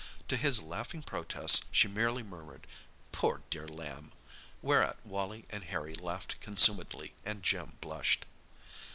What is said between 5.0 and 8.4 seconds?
Wally and Harry laughed consumedly, and Jim blushed.